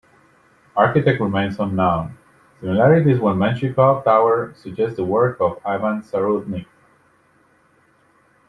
[0.75, 2.17] Architect remains unknown;
[2.59, 6.65] similarities with Menshikov Tower suggest the work of Ivan Zarudny.